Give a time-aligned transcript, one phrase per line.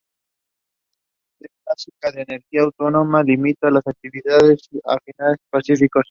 [1.39, 5.99] La Ley Básica de Energía Atómica limitaba las actividades a fines pacíficos.